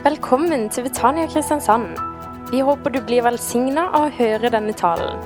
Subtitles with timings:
[0.00, 1.98] Velkommen til Betania Kristiansand.
[2.48, 5.18] Vi håper du blir velsigna av å høre denne talen.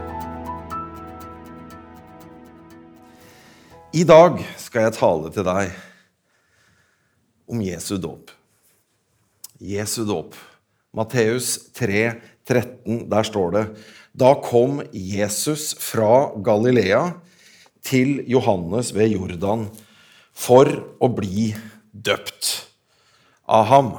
[3.94, 5.76] I dag skal jeg tale til deg
[7.46, 8.32] om Jesu dåp.
[9.62, 10.34] Jesu dåp.
[10.90, 12.02] Matteus 3,
[12.42, 13.62] 13, der står det
[14.10, 17.12] Da kom Jesus fra Galilea
[17.86, 19.68] til Johannes ved Jordan
[20.34, 20.66] for
[20.98, 21.52] å bli
[21.94, 22.50] døpt
[23.46, 23.94] av ham.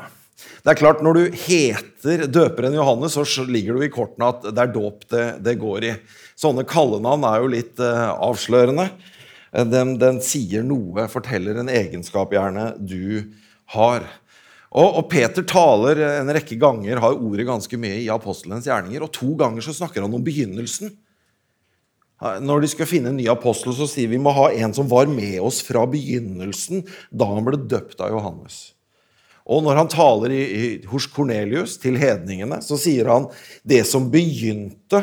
[0.66, 4.64] Det er klart, Når du heter døperen Johannes, så ligger du i kortene at det
[4.64, 5.92] er dåp det, det går i.
[6.34, 8.88] Sånne kallenavn er jo litt uh, avslørende.
[9.70, 13.30] Den, den, sier noe, forteller en egenskap gjerne du
[13.78, 14.10] har.
[14.74, 19.06] Og, og, Peter taler en rekke ganger, har ordet ganske mye i apostelens gjerninger.
[19.06, 20.92] Og to ganger så snakker han om begynnelsen.
[22.42, 25.06] Når de skal finne en ny apostel, så sier vi må ha en som var
[25.14, 28.75] med oss fra begynnelsen, da han ble døpt av Johannes.
[29.46, 33.28] Og når han taler i, i, hos Kornelius til hedningene, så sier han
[33.68, 35.02] det som begynte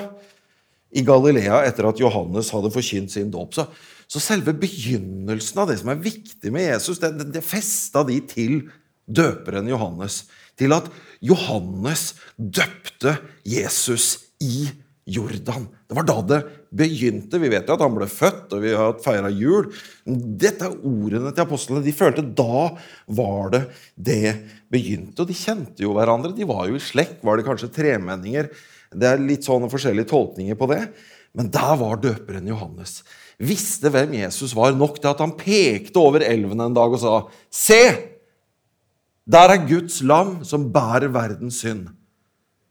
[0.92, 3.54] i Galilea etter at Johannes hadde forkynt sin dåp.
[3.54, 3.68] Så,
[4.10, 8.18] så, selve begynnelsen av det som er viktig med Jesus, det, det, det festa de
[8.28, 8.58] til
[9.06, 10.24] døperen Johannes.
[10.58, 10.90] Til at
[11.24, 13.16] Johannes døpte
[13.48, 14.66] Jesus i
[15.04, 15.64] Jordan.
[15.88, 17.40] Det var da det begynte.
[17.42, 19.66] Vi vet jo at han ble født, og vi har feira jul.
[20.06, 21.82] Dette er ordene til apostlene.
[21.82, 22.68] De følte da
[23.10, 23.62] var det
[23.96, 24.34] det
[24.70, 25.24] begynte.
[25.24, 26.34] Og de kjente jo hverandre.
[26.36, 27.24] De var jo i slekt.
[27.26, 28.52] Var det kanskje tremenninger?
[28.92, 30.84] Det er litt sånne forskjellige tolkninger på det.
[31.34, 33.00] Men der var døperen Johannes.
[33.42, 37.16] Visste hvem Jesus var, nok til at han pekte over elven en dag og sa
[37.50, 37.82] Se!
[39.22, 41.86] Der er Guds lam som bærer verdens synd.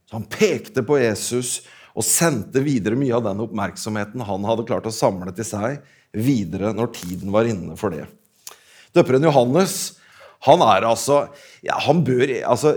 [0.07, 1.61] Så han pekte på Jesus
[1.91, 6.73] og sendte videre mye av den oppmerksomheten han hadde klart å samle til seg, videre
[6.75, 8.05] når tiden var inne for det.
[8.95, 9.97] Døperen Johannes
[10.41, 11.19] han er altså
[11.61, 12.71] ja, han bør, altså,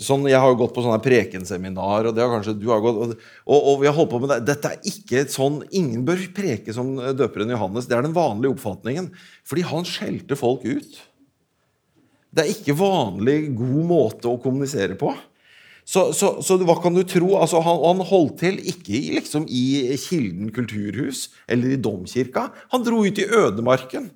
[0.00, 3.12] sånn, Jeg har jo gått på sånne prekenseminar, og det har kanskje du har gått,
[3.44, 4.38] og, og, vi har holdt på med det.
[4.48, 7.90] Dette er ikke sånn, Ingen bør preke som døperen Johannes.
[7.90, 9.10] Det er den vanlige oppfatningen.
[9.44, 10.96] Fordi han skjelte folk ut.
[12.32, 15.12] Det er ikke vanlig god måte å kommunisere på.
[15.88, 17.30] Så, så, så, hva kan du tro?
[17.40, 22.50] Altså, han, han, holdt til ikke liksom, i Kilden kulturhus eller i domkirka.
[22.74, 24.10] Han dro ut i ødemarken.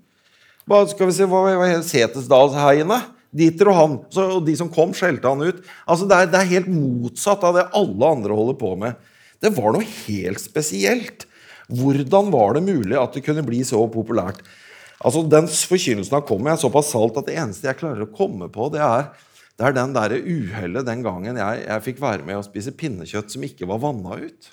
[0.68, 3.00] Hva skal vi se, hva var Setesdalsheiene?
[3.32, 3.96] Dieter og han.
[4.12, 5.64] Så, og de som kom, skjelte han ut.
[5.88, 9.00] Altså, det er, det er helt motsatt av det alle andre holder på med.
[9.42, 11.24] Det var noe helt spesielt.
[11.72, 14.44] Hvordan var det mulig at det kunne bli så populært?
[15.00, 18.12] Altså, Den forkynnelsen han kom med, er såpass salt at det eneste jeg klarer å
[18.12, 19.08] komme på, det er
[19.60, 23.34] det er den derre uhellet den gangen jeg, jeg fikk være med å spise pinnekjøtt
[23.34, 24.52] som ikke var vanna ut.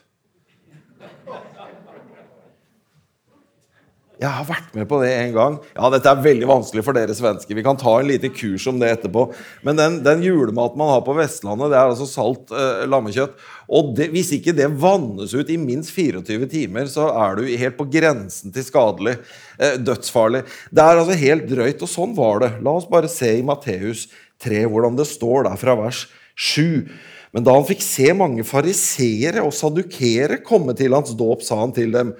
[4.20, 5.54] Jeg har vært med på det en gang.
[5.78, 7.56] Ja, Dette er veldig vanskelig for dere svensker.
[7.56, 9.30] Vi kan ta en lite kurs om det etterpå.
[9.64, 13.38] Men den, den julematen man har på Vestlandet, det er altså salt eh, lammekjøtt.
[13.72, 17.80] Og det, hvis ikke det vannes ut i minst 24 timer, så er du helt
[17.80, 19.16] på grensen til skadelig.
[19.56, 20.44] Eh, dødsfarlig.
[20.68, 21.88] Det er altså helt drøyt.
[21.88, 22.58] Og sånn var det.
[22.60, 24.10] La oss bare se i Matteus
[24.44, 26.06] 3, hvordan det står der fra vers
[26.40, 26.90] 7.
[27.36, 31.76] Men da han fikk se mange fariseere og sadukere komme til hans dåp, sa han
[31.76, 32.14] til dem,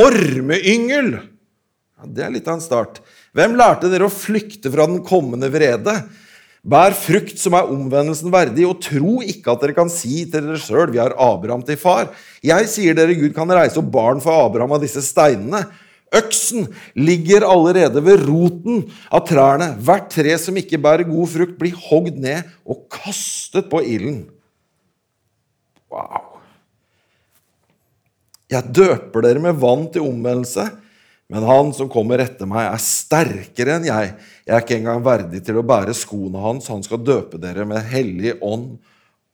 [0.00, 1.14] Ormeyngel!
[1.94, 3.02] Ja, det er litt av en start.
[3.36, 5.98] Hvem lærte dere å flykte fra den kommende vrede?
[6.64, 10.60] Bær frukt som er omvendelsen verdig, og tro ikke at dere kan si til dere
[10.62, 12.08] sjøl, vi har Abraham til far.
[12.40, 15.66] Jeg sier dere Gud kan reise opp barn for Abraham av disse steinene.
[16.14, 19.72] Øksen ligger allerede ved roten av trærne.
[19.82, 24.22] Hvert tre som ikke bærer god frukt, blir hogd ned og kastet på ilden.
[25.90, 26.34] Wow.
[28.50, 30.66] Jeg døper dere med vann til omvendelse,
[31.32, 34.10] men han som kommer etter meg, er sterkere enn jeg.
[34.44, 36.68] Jeg er ikke engang verdig til å bære skoene hans.
[36.70, 38.76] Han skal døpe dere med hellig ånd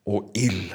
[0.09, 0.71] og ild.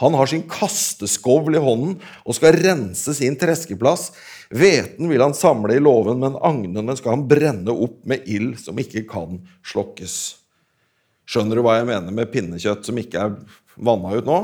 [0.00, 4.10] Han har sin kasteskovl i hånden og skal rense sin treskeplass.
[4.48, 8.80] Hveten vil han samle i låven, men agnene skal han brenne opp med ild som
[8.80, 10.14] ikke kan slokkes.
[11.28, 13.36] Skjønner du hva jeg mener med pinnekjøtt som ikke er
[13.76, 14.40] vanna ut nå?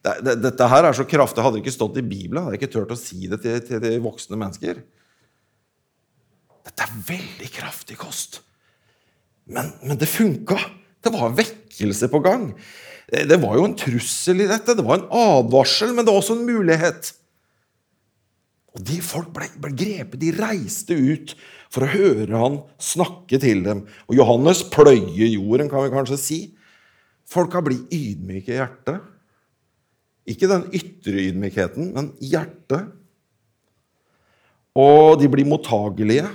[0.00, 1.42] Dette her er så kraftig.
[1.44, 3.98] Hadde det ikke stått i Bibelen, hadde jeg ikke turt å si det til, til
[4.04, 4.80] voksne mennesker.
[6.70, 8.38] Dette er veldig kraftig kost.
[9.50, 10.56] Men, men det funka.
[11.02, 12.48] Det var vekkelse på gang.
[13.10, 14.76] Det var jo en trussel i dette.
[14.78, 17.10] Det var en advarsel, men det var også en mulighet.
[18.76, 20.20] Og de Folk ble, ble grepet.
[20.22, 21.34] De reiste ut
[21.72, 23.82] for å høre han snakke til dem.
[24.06, 26.40] Og Johannes pløyer jorden, kan vi kanskje si.
[27.30, 29.02] Folka blir ydmyke i hjertet.
[30.30, 32.92] Ikke den ytre ydmykheten, men hjertet.
[34.78, 36.28] Og de blir mottagelige.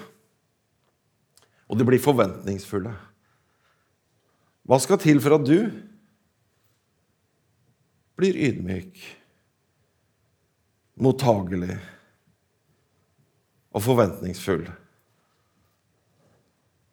[1.72, 2.92] Og de blir forventningsfulle.
[4.66, 5.60] Hva skal til for at du
[8.16, 9.00] blir ydmyk,
[11.04, 11.76] mottagelig
[13.76, 14.68] og forventningsfull?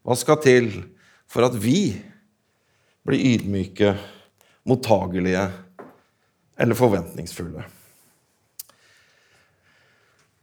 [0.02, 0.72] Hva skal til
[1.30, 1.92] for at vi
[3.06, 3.94] blir ydmyke,
[4.66, 5.46] mottagelige
[6.58, 7.68] eller forventningsfulle?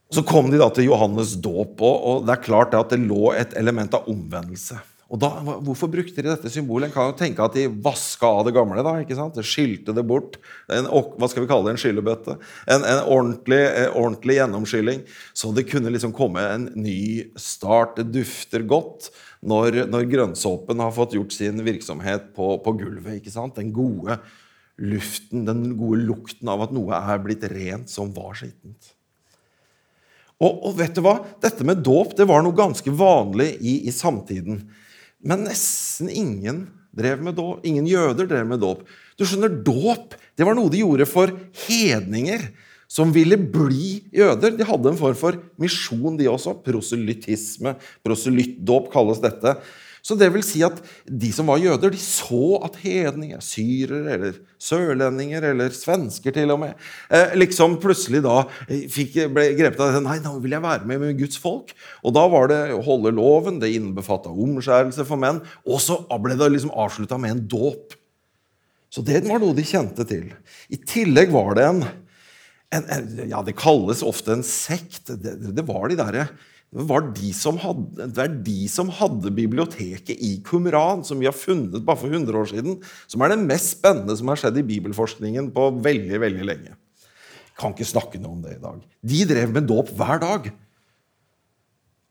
[0.09, 3.51] Så kom de da til Johannes dåp, og det er klart at det lå et
[3.59, 4.79] element av omvendelse.
[5.09, 5.29] Og da,
[5.65, 6.89] Hvorfor brukte de dette symbolet?
[6.89, 8.83] En kan jo tenke at de vaska av det gamle.
[8.85, 9.37] da, ikke sant?
[9.37, 10.37] De skylte det bort.
[10.69, 11.77] En, hva skal vi kalle det?
[11.77, 12.35] En skyllebøtte.
[12.69, 15.01] En, en ordentlig, eh, ordentlig, gjennomskylling.
[15.33, 17.97] Så det kunne liksom komme en ny start.
[17.97, 19.09] Det dufter godt
[19.41, 23.17] når, når grønnsåpen har fått gjort sin virksomhet på, på gulvet.
[23.17, 23.57] ikke sant?
[23.57, 24.19] Den gode
[24.79, 28.93] luften, den gode lukten av at noe er blitt rent som var skittent.
[30.39, 31.17] Og, og, vet du hva?
[31.43, 34.61] Dette med dåp det var noe ganske vanlig i, i samtiden.
[35.19, 36.63] Men nesten ingen
[36.95, 37.65] drev med dåp.
[37.67, 38.85] Ingen jøder drev med dåp.
[39.19, 41.33] Du skjønner, Dåp det var noe de gjorde for
[41.67, 42.45] hedninger
[42.89, 44.55] som ville bli jøder.
[44.57, 46.55] De hadde en form for misjon, de også.
[46.65, 47.75] Proselytisme.
[48.05, 49.57] Proselyttdåp kalles dette.
[50.09, 54.39] Så det vil si at de som var jøder, de så at hedninger, syrere eller
[54.57, 56.79] sørlendinger eller svensker til og med,
[57.13, 60.01] eh, liksom plutselig da fikk, ble grepet av det.
[60.07, 61.75] Nei, nå vil jeg være med med Guds folk.
[62.01, 66.39] Og da var det å holde loven, det innbefatta omskjærelse for menn, og så ble
[66.39, 67.93] det liksom avslutta med en dåp.
[68.89, 70.31] Så det var noe de kjente til.
[70.73, 71.83] I tillegg var det en,
[72.73, 75.13] en, en Ja, det kalles ofte en sekt.
[75.21, 76.31] Det, det var de derre
[76.69, 81.29] det, var de som hadde, det er de som hadde biblioteket i Qumran, som vi
[81.29, 82.77] har funnet bare for 100 år siden,
[83.09, 86.77] som er det mest spennende som har skjedd i bibelforskningen på veldig, veldig lenge.
[87.59, 88.81] Kan ikke snakke noe om det i dag.
[89.13, 90.51] De drev med dåp hver dag.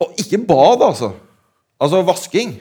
[0.02, 1.12] Og ikke bad, altså.
[1.78, 2.56] Altså vasking.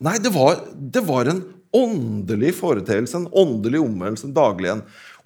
[0.00, 1.42] Nei, det var, det var en
[1.76, 4.72] åndelig foreteelse, en åndelig omvendelse daglig.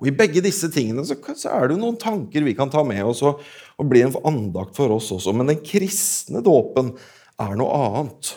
[0.01, 2.83] Og I begge disse tingene så, så, er det jo noen tanker vi kan ta
[2.87, 3.41] med oss og,
[3.81, 5.35] og blir en andakt for oss også.
[5.35, 6.93] Men den kristne dåpen
[7.41, 8.35] er noe annet.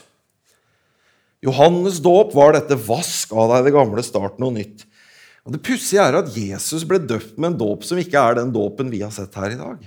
[1.45, 4.87] Johannes' dåp var dette 'vask av deg det gamle, start noe nytt'.
[5.45, 8.51] Og Det pussige er at Jesus ble døpt med en dåp som ikke er den
[8.51, 9.77] dåpen vi har sett her i dag.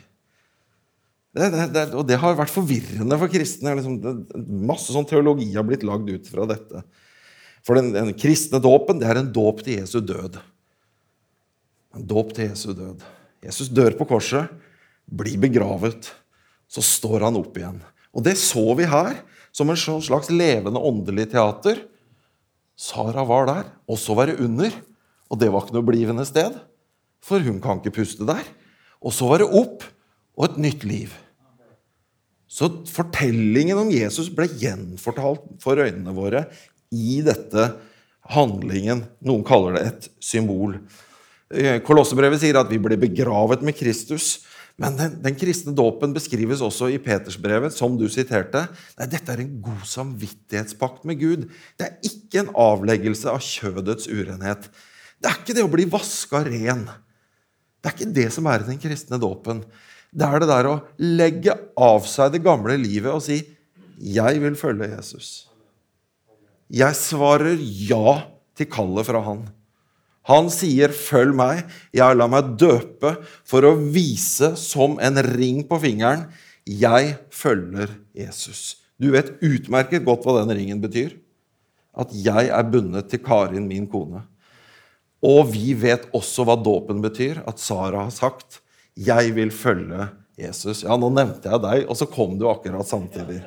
[1.37, 3.75] Det, det, det, og det har vært forvirrende for kristne.
[3.77, 3.99] Liksom,
[4.67, 6.83] masse sånn teologi har blitt lagd ut fra dette.
[7.67, 10.41] For den, den kristne dåpen det er en dåp til Jesu død.
[11.99, 13.05] En dåp til Jesu død.
[13.45, 14.49] Jesus dør på korset,
[15.11, 16.11] blir begravet.
[16.71, 17.81] Så står han opp igjen.
[18.15, 19.21] Og det så vi her,
[19.51, 21.83] som en slags levende åndelig teater.
[22.79, 24.75] Sara var der, og så var det under.
[25.31, 26.57] Og det var ikke noe blivende sted,
[27.23, 28.47] for hun kan ikke puste der.
[29.01, 29.85] Og så var det opp
[30.39, 31.13] og et nytt liv.
[32.51, 36.49] Så fortellingen om Jesus ble gjenfortalt for øynene våre
[36.91, 37.69] i dette
[38.35, 39.05] handlingen.
[39.23, 40.75] Noen kaller det et symbol.
[41.55, 44.41] Eh, Kolossebrevet sier at vi ble begravet med Kristus.
[44.81, 48.63] Men den, den kristne dåpen beskrives også i Petersbrevet, som du siterte.
[48.97, 51.45] Nei, dette er en god samvittighetspakt med Gud.
[51.77, 54.71] Det er ikke en avleggelse av kjødets urenhet.
[55.21, 56.87] Det er ikke det å bli vaska ren.
[57.81, 59.61] Det er ikke det som er den kristne dåpen.
[60.11, 63.43] Det er det der å legge av seg det gamle livet og si
[64.01, 65.45] 'Jeg vil følge Jesus'.
[66.73, 68.23] Jeg svarer ja
[68.57, 69.51] til kallet fra Han.
[70.29, 71.65] Han sier 'følg meg'.
[71.93, 76.29] Jeg lar meg døpe for å vise som en ring på fingeren
[76.67, 78.77] 'jeg følger Jesus'.
[79.01, 81.17] Du vet utmerket godt hva den ringen betyr.
[81.97, 84.23] At jeg er bundet til Karin, min kone.
[85.23, 87.43] Og vi vet også hva dåpen betyr.
[87.49, 88.61] At Sara har sagt
[88.97, 90.85] 'jeg vil følge Jesus'.
[90.85, 93.43] Ja, nå nevnte jeg deg, og så kom du akkurat samtidig.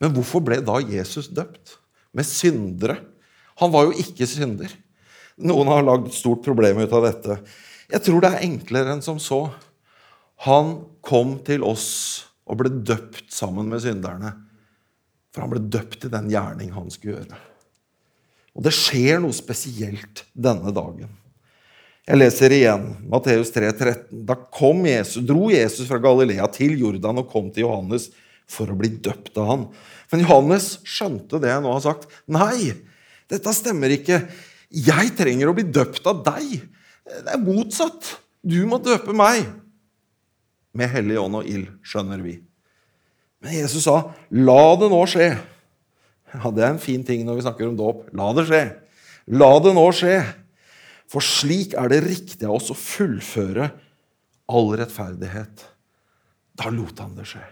[0.00, 1.81] Men hvorfor ble da Jesus døpt?
[2.16, 2.98] Med syndere.
[3.60, 4.72] Han var jo ikke synder.
[5.42, 7.38] Noen har lagd et stort problem ut av dette.
[7.92, 9.46] Jeg tror det er enklere enn som så.
[10.46, 11.88] Han kom til oss
[12.48, 14.34] og ble døpt sammen med synderne.
[15.32, 17.40] For han ble døpt til den gjerning han skulle gjøre.
[18.52, 21.12] Og det skjer noe spesielt denne dagen.
[22.02, 24.24] Jeg leser igjen Matteus 3, 13.
[24.26, 28.10] Da kom Jesus, dro Jesus fra Galilea til Jordan og kom til Johannes
[28.52, 29.66] for å bli døpt av han.
[30.12, 32.08] Men Johannes skjønte det jeg nå har sagt.
[32.32, 32.74] Nei,
[33.32, 34.20] dette stemmer ikke.
[34.72, 36.58] Jeg trenger å bli døpt av deg.
[37.08, 38.16] Det er motsatt.
[38.44, 39.46] Du må døpe meg.
[40.76, 42.38] Med Hellig ånd og ild, skjønner vi.
[43.42, 45.38] Men Jesus sa, 'La det nå skje'.
[46.32, 48.08] Ja, Det er en fin ting når vi snakker om dåp.
[48.16, 48.62] La det skje.
[49.28, 50.22] La det nå skje.
[51.10, 53.70] For slik er det riktig av oss å fullføre
[54.48, 55.64] all rettferdighet.
[56.56, 57.42] Da lot han det skje.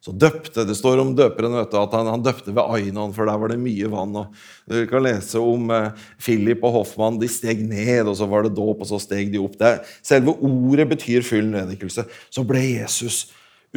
[0.00, 3.28] Så døpte, Det står om døperen vet du, at han, han, døpte ved Ainon, for
[3.28, 4.14] der var det mye vann.
[4.16, 7.18] og Du kan lese om eh, Philip og Hoffmann.
[7.20, 9.58] De steg ned, og så var det dåp, og så steg de opp.
[9.60, 12.06] Det, selve ordet betyr full nedrykkelse.
[12.32, 13.26] Så ble Jesus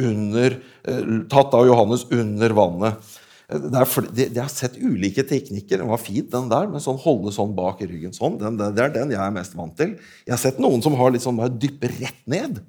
[0.00, 0.56] under,
[0.88, 3.12] eh, tatt av Johannes under vannet.
[3.44, 5.82] Det er, de, jeg har sett ulike teknikker.
[5.82, 8.16] Den var fint, den der, men sånn holde sånn bak ryggen.
[8.16, 9.98] sånn, den, Det er den jeg er mest vant til.
[10.24, 12.62] Jeg har sett noen som har litt sånn bare dypper rett ned.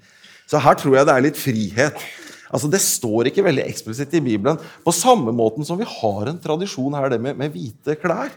[0.46, 2.04] Så her tror jeg det er litt frihet.
[2.52, 4.60] Altså, Det står ikke veldig eksplisitt i Bibelen.
[4.86, 8.34] På samme måten som vi har en tradisjon her det med, med hvite klær.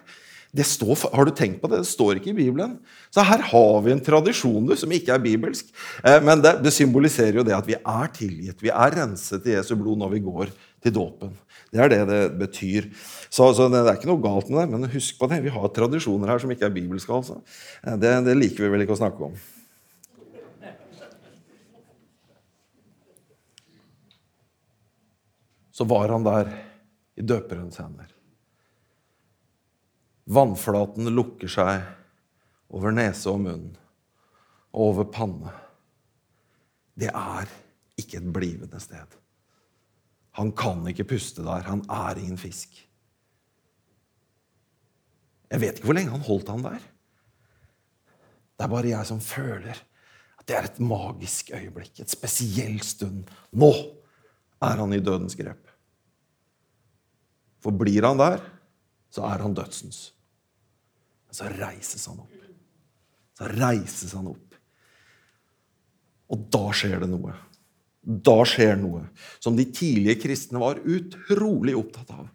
[0.48, 1.82] Det står, har du tenkt på det?
[1.82, 2.78] Det står ikke i Bibelen.
[3.12, 5.68] Så her har vi en tradisjon du, som ikke er bibelsk.
[6.00, 8.64] Eh, men det, det, symboliserer jo det at vi er tilgitt.
[8.64, 11.36] Vi er renset i Jesu blod når vi går til dåpen.
[11.68, 12.88] Det er det det betyr.
[13.28, 15.42] Så, så, det er ikke noe galt med det, men husk på det.
[15.44, 17.12] Vi har tradisjoner her som ikke er bibelske.
[17.12, 17.42] altså.
[17.84, 19.36] Eh, det, det liker vi vel ikke å snakke om.
[25.78, 26.48] Så var han der
[27.14, 28.08] i døperens hender.
[30.26, 31.84] Vannflaten lukker seg
[32.74, 33.68] over nese og munn
[34.74, 35.52] og over panne.
[36.98, 37.46] Det er
[37.94, 39.14] ikke et blivende sted.
[40.40, 41.62] Han kan ikke puste der.
[41.70, 42.74] Han er ingen fisk.
[45.46, 46.82] Jeg vet ikke hvor lenge han holdt han der.
[48.58, 53.30] Det er bare jeg som føler at det er et magisk øyeblikk, et spesiell stund.
[53.54, 53.72] Nå
[54.58, 55.67] er han i dødens grep.
[57.62, 58.42] For blir han der,
[59.10, 60.12] så er han dødsens.
[61.28, 62.36] Men så reises han opp.
[63.38, 64.56] Så reises han opp.
[66.28, 67.34] Og da skjer det noe.
[68.02, 69.04] Da skjer noe
[69.42, 72.26] som de tidlige kristne var utrolig opptatt av.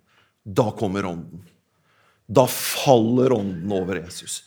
[0.44, 1.44] Da kommer Ånden.
[2.28, 4.44] Da faller Ånden over Jesus.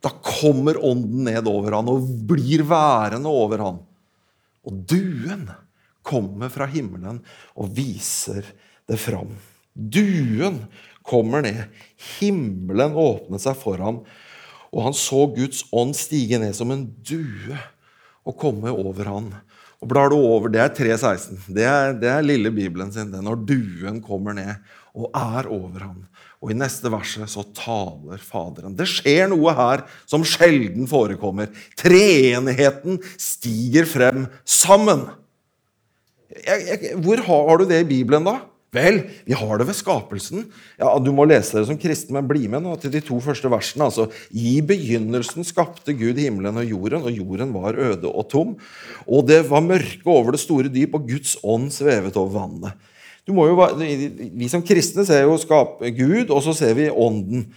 [0.00, 3.80] Da kommer Ånden ned over han og blir værende over han.
[4.64, 5.48] Og duen
[6.06, 7.20] kommer fra himmelen
[7.58, 8.46] og viser
[8.88, 9.32] det fram.
[9.74, 10.64] Duen
[11.06, 11.62] kommer ned.
[12.18, 14.02] Himmelen åpnet seg for ham,
[14.70, 17.58] og han så Guds ånd stige ned som en due
[18.26, 19.30] og komme over ham.
[19.80, 21.48] Og blar du over, Det er 3.16.
[21.48, 21.66] Det,
[22.02, 23.10] det er lille Bibelen sin.
[23.10, 24.54] det Når duen kommer ned
[24.94, 26.04] og er over ham.
[26.40, 28.76] Og i neste verset så taler Faderen.
[28.76, 31.50] Det skjer noe her som sjelden forekommer.
[31.78, 35.06] Treenigheten stiger frem sammen.
[36.30, 38.38] Jeg, jeg, hvor har, har, du det i Bibelen, da?
[38.70, 40.44] Vel, vi har det ved skapelsen.
[40.78, 43.50] Ja, Du må lese det som kristen, men bli med nå til de to første
[43.50, 43.88] versene.
[43.88, 48.54] Altså, I begynnelsen skapte Gud himmelen og jorden, og jorden var øde og tom.
[49.10, 52.86] Og det var mørke over det store dyp, og Guds ånd svevet over vannet.
[53.26, 53.34] Jo,
[54.38, 57.48] vi som kristne ser jo skape Gud, og så ser vi ånden.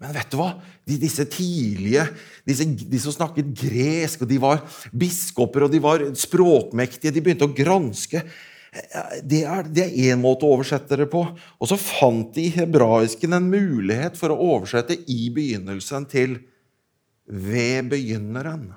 [0.00, 0.54] Men vet du hva?
[0.86, 2.06] De, disse tidlige,
[2.48, 4.62] disse, de som snakket gresk, og de var
[4.96, 8.22] biskoper og de var språkmektige, de begynte å granske
[9.26, 11.24] det er, én måte å oversette det på.
[11.58, 16.38] Og så fant de i hebraisken en mulighet for å oversette i begynnelsen til
[17.26, 18.70] 'ved begynneren'.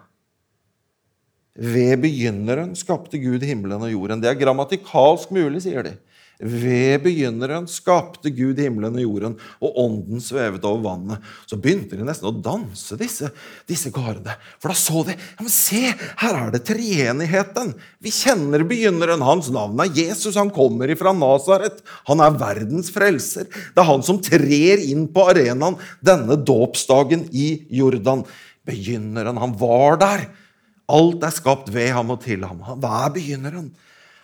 [1.53, 4.21] Ved begynneren skapte Gud himmelen og jorden.
[4.21, 5.93] Det er grammatikalsk mulig, sier de.
[6.41, 11.27] Ved begynneren skapte Gud himmelen og jorden, og ånden svevet over vannet.
[11.45, 13.29] Så begynte de nesten å danse, disse,
[13.69, 14.35] disse karene.
[14.57, 15.83] For da så de ja, men se,
[16.23, 17.75] her er det treenigheten.
[18.03, 19.23] Vi kjenner begynneren.
[19.23, 20.39] Hans navn er Jesus.
[20.39, 21.83] Han kommer ifra Nasaret.
[22.09, 23.47] Han er verdens frelser.
[23.47, 28.25] Det er han som trer inn på arenaen denne dåpsdagen i Jordan.
[28.67, 29.39] Begynneren.
[29.39, 30.27] Han var der.
[30.91, 32.59] Alt er skapt ved ham og til ham.
[32.81, 33.71] Hva er begynneren?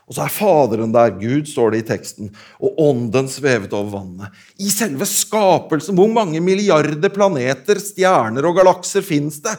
[0.09, 4.37] Og så er Faderen der, Gud, står det i teksten, og Ånden svevet over vannet.
[4.57, 9.53] I selve skapelsen, hvor mange milliarder planeter, stjerner og galakser fins det?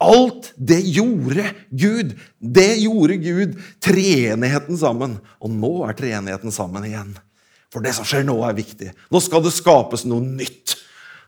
[0.00, 2.12] Alt det gjorde Gud.
[2.40, 3.56] Det gjorde Gud.
[3.84, 5.18] Treenigheten sammen.
[5.40, 7.14] Og nå er treenigheten sammen igjen.
[7.72, 8.90] For det som skjer nå, er viktig.
[9.12, 10.76] Nå skal det skapes noe nytt.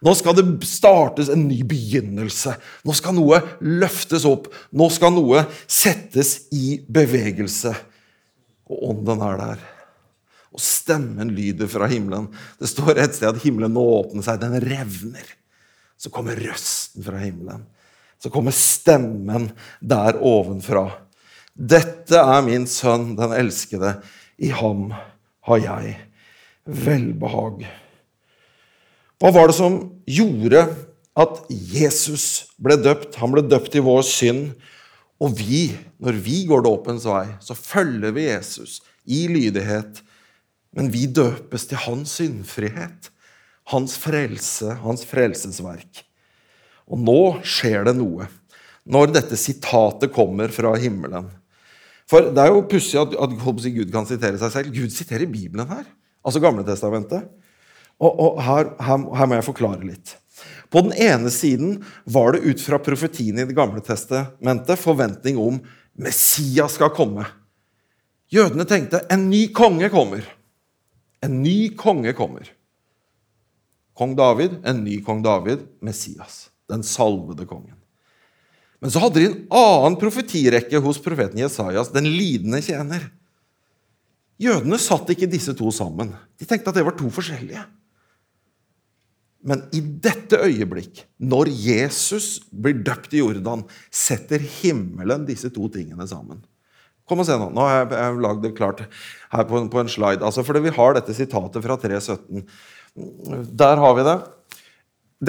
[0.02, 2.56] Nå skal det startes en ny begynnelse.
[2.84, 4.48] Nå skal noe løftes opp.
[4.72, 7.74] Nå skal noe settes i bevegelse
[8.72, 9.62] og ånden er der.
[10.52, 12.26] Og stemmen lyder fra himmelen.
[12.60, 14.40] Det står et sted at himmelen nå åpner seg.
[14.42, 15.28] Den revner.
[15.96, 17.64] Så kommer røsten fra himmelen.
[18.20, 19.50] Så kommer stemmen
[19.80, 20.88] der ovenfra.
[21.52, 23.96] Dette er min sønn, den elskede.
[24.40, 24.90] I ham
[25.48, 25.96] har jeg
[26.64, 27.64] velbehag.
[29.22, 30.64] Hva var det som gjorde
[31.18, 33.18] at Jesus ble døpt?
[33.20, 34.52] Han ble døpt i vår synd.
[35.22, 35.68] Og vi,
[36.02, 40.00] når vi går dåpens vei, så følger vi Jesus i lydighet.
[40.74, 43.10] Men vi døpes til hans syndfrihet,
[43.70, 46.02] hans frelse, hans frelsesverk.
[46.90, 48.26] Og nå skjer det noe.
[48.82, 51.28] Når dette sitatet kommer fra himmelen.
[52.10, 54.74] For det er jo pussig at, at Gud kan sitere seg selv.
[54.74, 55.86] Gud siterer Bibelen her.
[56.26, 57.28] Altså Gamletestamentet.
[58.02, 60.16] Og, og her, her, her må jeg forklare litt.
[60.72, 65.60] På den ene siden var det ut fra profetien i Det gamle testamentet forventning om
[65.98, 67.26] Messias skal komme.
[68.32, 70.24] Jødene tenkte en ny konge kommer.
[71.22, 72.48] En ny konge kommer.
[73.92, 76.48] Kong David, en ny kong David, Messias.
[76.68, 77.76] Den salvede kongen.
[78.80, 83.04] Men så hadde de en annen profetirekke hos profeten Jesajas, den lidende tjener.
[84.42, 86.10] Jødene satt ikke disse to sammen.
[86.40, 87.62] De tenkte at det var to forskjellige.
[89.42, 96.06] Men i dette øyeblikk, når Jesus blir døpt i Jordan, setter himmelen disse to tingene
[96.06, 96.44] sammen.
[97.08, 98.84] Kom og se Nå Nå har jeg, jeg lagd det klart
[99.32, 100.22] her på, på en slide.
[100.22, 102.44] Altså, fordi vi har dette sitatet fra 3.17.
[103.50, 104.18] Der har vi det.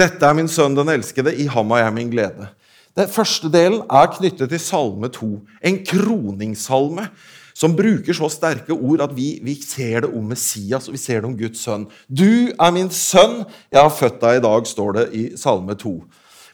[0.04, 2.48] Dette er min sønn den elskede, i ham har jeg min glede.
[2.94, 5.28] Den første delen er knyttet til Salme 2,
[5.66, 7.08] en kroningssalme
[7.54, 11.22] som bruker så sterke ord at vi, vi, ser det om Messias og vi ser
[11.22, 11.86] det om Guds sønn.
[12.10, 15.94] 'Du er min sønn, jeg har født deg i dag', står det i Salme 2.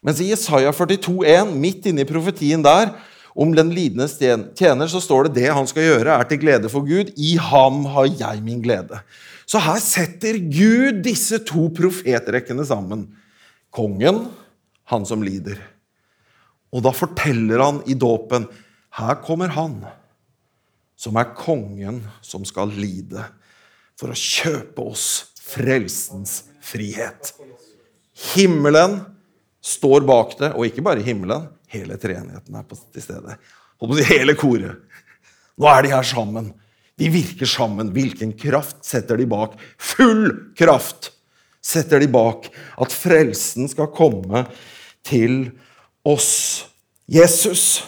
[0.04, 2.92] Mens i Jesaja 42,1, midt inne i profetien der,
[3.36, 4.08] om den lidende
[4.56, 7.12] tjener, så står det det han skal gjøre, er til glede for Gud.
[7.16, 9.00] I ham har jeg min glede.
[9.46, 13.06] Så her setter Gud disse to profetrekkene sammen.
[13.72, 14.26] Kongen,
[14.90, 15.60] han som lider.
[16.74, 18.48] Og da forteller han i dåpen
[18.98, 19.78] her kommer han
[21.00, 23.24] som er kongen som skal lide
[23.96, 25.06] for å kjøpe oss
[25.40, 27.32] frelsens frihet.
[28.34, 29.00] Himmelen
[29.64, 31.48] står bak det, og ikke bare himmelen.
[31.70, 33.36] Hele treenigheten er til stede.
[34.10, 34.82] Hele koret.
[35.60, 36.50] Nå er de her sammen.
[37.00, 37.92] De virker sammen.
[37.94, 39.56] Hvilken kraft setter de bak?
[39.94, 41.12] Full kraft
[41.64, 42.48] setter de bak
[42.80, 44.44] at frelsen skal komme
[45.06, 45.50] til
[46.08, 46.66] oss.
[47.10, 47.82] Jesus,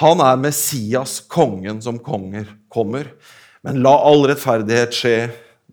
[0.00, 3.10] han er Messias, kongen som konger kommer.
[3.60, 5.16] Men la all rettferdighet skje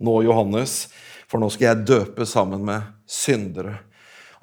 [0.03, 0.89] nå, Johannes,
[1.31, 3.77] for nå skal jeg døpe sammen med syndere.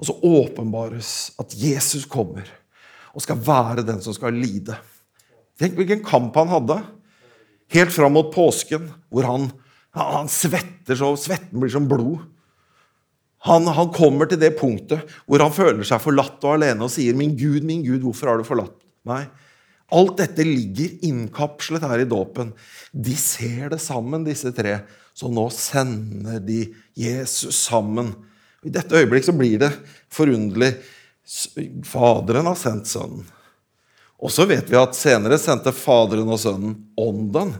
[0.01, 2.49] Og så åpenbares at Jesus kommer
[3.13, 4.75] og skal være den som skal lide.
[5.61, 6.81] Tenk hvilken kamp han hadde.
[7.71, 9.47] Helt fram mot påsken, hvor han,
[9.95, 12.25] han svetter så svetten blir som blod.
[13.45, 17.13] Han, han, kommer til det punktet hvor han føler seg forlatt og alene og sier,
[17.13, 19.29] 'Min Gud, min Gud, hvorfor har du forlatt meg?'
[19.93, 22.53] Alt dette ligger innkapslet her i dåpen.
[22.91, 24.79] De ser det sammen, disse tre.
[25.13, 26.63] Så nå sender de
[26.97, 28.13] Jesus sammen.
[28.65, 29.71] I dette øyeblikk så blir det
[30.13, 30.73] forunderlig.
[31.85, 33.23] Faderen har sendt Sønnen.
[34.25, 37.53] Og så vet vi at senere sendte Faderen og Sønnen Ånden.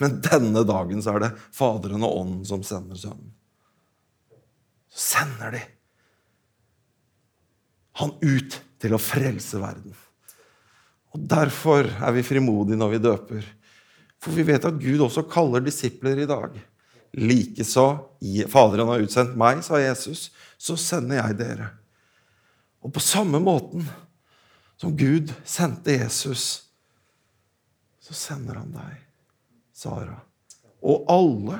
[0.00, 3.32] Men denne dagen så er det Faderen og Ånden som sender Sønnen
[4.90, 5.64] Så sender de
[8.00, 9.92] han ut til å frelse verden.
[11.14, 13.48] Og Derfor er vi frimodige når vi døper.
[14.20, 16.54] For vi vet at Gud også kaller disipler i dag.
[17.18, 17.86] Likeså
[18.52, 20.28] Faderen har utsendt meg, sa Jesus,
[20.60, 21.70] så sender jeg dere.
[22.84, 23.84] Og på samme måten
[24.80, 26.70] som Gud sendte Jesus,
[28.00, 28.94] så sender han deg,
[29.76, 30.16] Sara,
[30.80, 31.58] og alle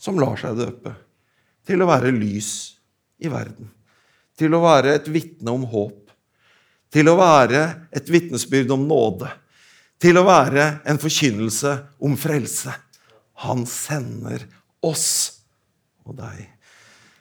[0.00, 0.94] som lar seg døpe
[1.66, 2.50] til å være lys
[3.22, 3.68] i verden.
[4.38, 6.09] Til å være et vitne om håp.
[6.90, 9.30] Til å være et vitnesbyrd om nåde.
[10.00, 12.72] Til å være en forkynnelse om frelse.
[13.46, 14.46] Han sender
[14.84, 15.10] oss
[16.08, 16.48] og deg.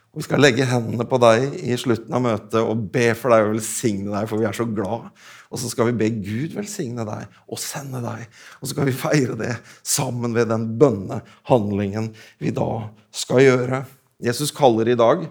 [0.10, 3.46] Og Vi skal legge hendene på deg i slutten av møtet og be for deg
[3.46, 5.12] og velsigne deg, for vi er så glad.
[5.50, 8.26] Og så skal vi be Gud velsigne deg og sende deg.
[8.58, 9.54] Og så skal vi feire det
[9.86, 12.10] sammen ved den bønnehandlingen
[12.42, 13.84] vi da skal gjøre.
[14.24, 15.30] Jesus kaller i dag.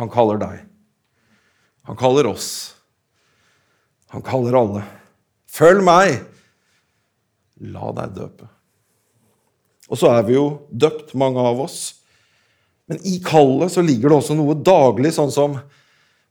[0.00, 0.69] Han kaller deg.
[1.88, 2.74] Han kaller oss.
[4.10, 4.84] Han kaller alle.
[5.50, 6.20] Følg meg!
[7.60, 8.48] La deg døpe.
[9.90, 11.80] Og så er vi jo døpt, mange av oss.
[12.90, 15.58] Men i kallet så ligger det også noe daglig, sånn som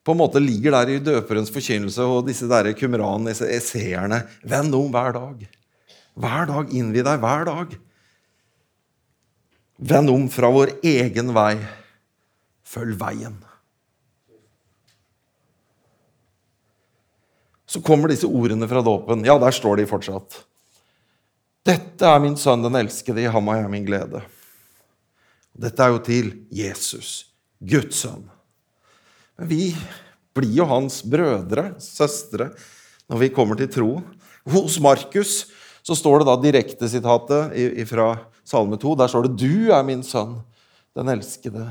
[0.04, 4.24] på en måte ligger der i døperens forkynnelse og disse der kumran, disse esseerne.
[4.48, 5.44] Vend om hver dag.
[6.20, 7.20] Hver dag innvi deg.
[7.22, 7.76] Hver dag.
[9.92, 11.54] Vend om fra vår egen vei.
[12.68, 13.38] Følg veien.
[17.70, 19.22] Så kommer disse ordene fra dåpen.
[19.28, 20.40] Ja, der står de fortsatt.
[21.68, 24.24] Dette er min sønn, den elskede, i ham har jeg min glede.
[25.60, 27.28] Dette er jo til Jesus,
[27.62, 28.24] Guds sønn.
[29.38, 29.76] Men vi
[30.34, 32.50] blir jo hans brødre, søstre,
[33.12, 33.92] når vi kommer til tro.
[34.50, 35.44] Hos Markus
[35.86, 37.54] så står det da direktesitatet
[37.92, 38.10] fra
[38.48, 38.96] Salme 2.
[38.98, 40.40] Der står det 'Du er min sønn,
[40.96, 41.70] den elskede.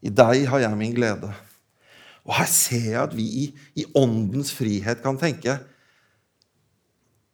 [0.00, 1.34] I deg har jeg min glede'.
[2.28, 3.44] Og Her ser jeg at vi i,
[3.80, 5.56] i åndens frihet kan tenke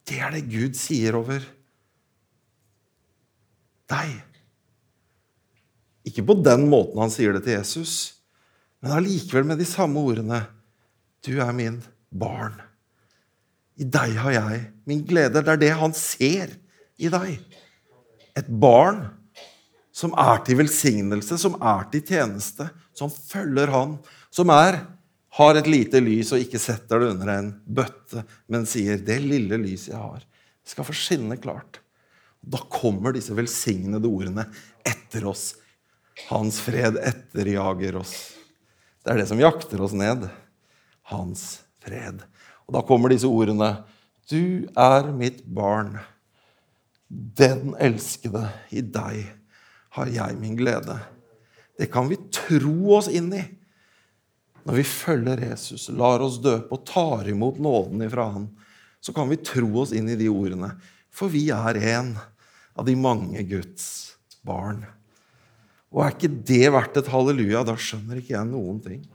[0.07, 1.43] Det er det Gud sier over
[3.87, 4.13] deg.
[6.07, 7.93] Ikke på den måten han sier det til Jesus,
[8.83, 10.41] men allikevel med de samme ordene.
[11.23, 11.79] Du er min
[12.11, 12.55] barn.
[13.79, 15.39] I deg har jeg min glede.
[15.39, 16.55] Det er det han ser
[16.99, 17.37] i deg.
[18.37, 19.05] Et barn
[19.95, 23.97] som er til velsignelse, som er til tjeneste, som følger han,
[24.37, 24.83] som er,
[25.37, 29.57] har et lite lys og ikke setter det under en bøtte, men sier 'det lille
[29.57, 30.21] lyset jeg har,
[30.63, 31.81] skal få skinne klart'.
[32.45, 34.45] Da kommer disse velsignede ordene
[34.85, 35.55] etter oss.
[36.29, 38.13] Hans fred etterjager oss.
[39.03, 40.29] Det er det som jakter oss ned.
[41.09, 42.21] Hans fred.
[42.67, 43.83] Og da kommer disse ordene.
[44.29, 45.97] Du er mitt barn.
[47.09, 48.47] Den elskede.
[48.71, 49.27] I deg
[49.97, 50.99] har jeg min glede.
[51.77, 53.43] Det kan vi tro oss inn i
[54.67, 58.49] når vi følger Jesus, lar oss døpe og tar imot nåden ifra Han.
[58.99, 60.73] Så kan vi tro oss inn i de ordene,
[61.13, 62.17] for vi er en
[62.75, 64.83] av de mange Guds barn.
[65.93, 69.05] Og er ikke det verdt et halleluja, da skjønner ikke jeg noen ting.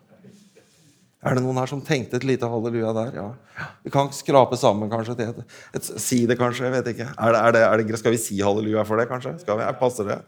[1.23, 3.19] Er det noen her som tenkte et lite halleluja der?
[3.21, 3.67] Ja.
[3.85, 6.65] Vi kan skrape sammen kanskje til et, et, Si det, kanskje.
[6.67, 7.11] Jeg vet ikke.
[7.13, 9.37] Er det, er det, skal vi si halleluja for det, kanskje?
[9.45, 9.69] Skal vi?
[9.79, 10.19] Passer det?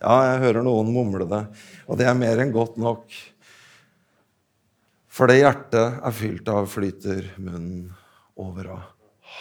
[0.00, 1.44] Ja, jeg hører noen mumle det.
[1.86, 3.14] Og det er mer enn godt nok.
[5.20, 7.90] For det hjertet er fylt av, flyter munnen
[8.40, 8.84] over av.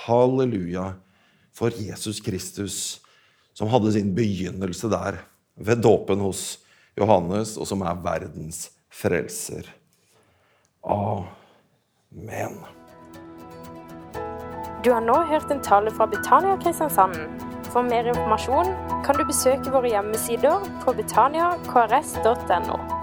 [0.03, 0.89] Halleluja
[1.55, 2.99] for Jesus Kristus,
[3.55, 5.21] som hadde sin begynnelse der,
[5.55, 6.59] ved dåpen hos
[6.99, 9.71] Johannes, og som er verdens frelser.
[10.83, 12.59] Amen.
[14.83, 17.15] Du har nå hørt en tale fra Betania Kristiansand.
[17.71, 18.75] For mer informasjon
[19.07, 22.98] kan du besøke våre hjemmesider på betaniakrs.no.